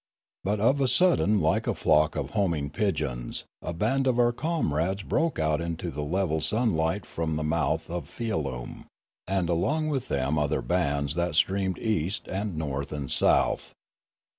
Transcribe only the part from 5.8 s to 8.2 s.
the level sunlight from the mouth of